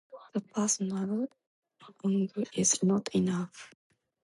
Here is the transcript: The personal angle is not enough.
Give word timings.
The 0.33 0.41
personal 0.41 0.97
angle 2.01 2.47
is 2.55 2.81
not 2.81 3.09
enough. 3.13 3.71